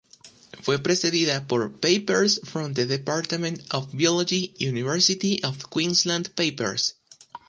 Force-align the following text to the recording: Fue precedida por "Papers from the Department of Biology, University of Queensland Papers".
Fue 0.63 0.79
precedida 0.79 1.45
por 1.45 1.79
"Papers 1.79 2.41
from 2.43 2.73
the 2.73 2.87
Department 2.87 3.61
of 3.69 3.91
Biology, 3.93 4.51
University 4.57 5.39
of 5.43 5.69
Queensland 5.69 6.31
Papers". 6.33 6.95